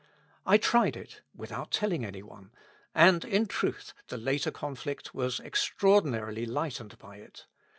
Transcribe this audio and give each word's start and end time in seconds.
I 0.47 0.57
tried 0.57 0.97
it, 0.97 1.21
with 1.35 1.51
out 1.51 1.69
telling 1.69 2.03
any 2.03 2.23
one, 2.23 2.51
and 2.95 3.23
in 3.23 3.45
truth 3.45 3.93
the 4.07 4.17
later 4.17 4.49
conflict 4.49 5.13
was 5.13 5.39
extraordinarily 5.39 6.47
lightened 6.47 6.97
by 6.97 7.17
it. 7.17 7.45